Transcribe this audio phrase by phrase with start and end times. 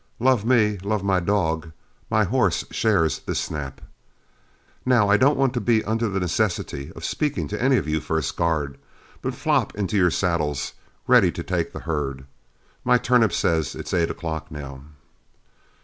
[0.19, 1.71] Love me, love my dog;
[2.09, 3.81] my horse shares this snap.
[4.83, 8.01] Now, I don't want to be under the necessity of speaking to any of you
[8.01, 8.79] first guard,
[9.21, 10.73] but flop into your saddles
[11.05, 12.25] ready to take the herd.
[12.83, 14.85] My turnip says it's eight o'clock now."